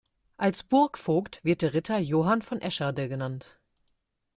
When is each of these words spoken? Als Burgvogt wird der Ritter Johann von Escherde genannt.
Als 0.37 0.63
Burgvogt 0.63 1.41
wird 1.43 1.61
der 1.61 1.75
Ritter 1.75 1.99
Johann 1.99 2.41
von 2.41 2.59
Escherde 2.59 3.07
genannt. 3.07 3.59